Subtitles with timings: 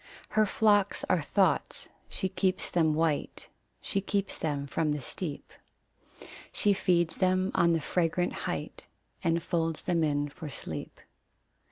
[0.29, 1.87] Her flocks are thoughts.
[2.09, 3.49] She keeps them white;
[3.81, 5.53] She keeps them from the steep;
[6.51, 8.87] She feeds them on the fragrant height,
[9.23, 10.99] And folds them in for sleep.